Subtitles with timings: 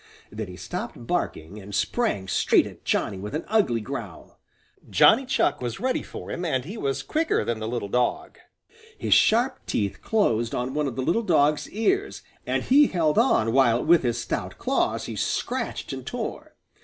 [0.31, 4.39] Then he stopped barking and sprang straight at Johnny with an ugly growl.
[4.89, 8.39] Johnny Chuck was ready for him and he was quicker than the little dog.
[8.97, 13.51] His sharp teeth closed on one of the little dog's ears, and he held on
[13.53, 16.55] while with his stout claws he scratched and tore.